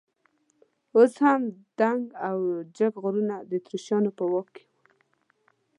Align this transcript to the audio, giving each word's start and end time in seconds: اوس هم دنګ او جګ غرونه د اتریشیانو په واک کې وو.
اوس 0.95 1.13
هم 1.23 1.41
دنګ 1.79 2.03
او 2.27 2.37
جګ 2.77 2.93
غرونه 3.03 3.35
د 3.49 3.51
اتریشیانو 3.59 4.11
په 4.17 4.23
واک 4.31 4.47
کې 4.55 4.63
وو. 4.67 4.73